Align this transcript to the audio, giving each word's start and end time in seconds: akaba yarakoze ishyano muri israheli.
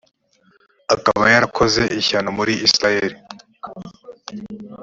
akaba 0.93 1.23
yarakoze 1.33 1.81
ishyano 1.99 2.29
muri 2.37 2.53
israheli. 2.67 3.17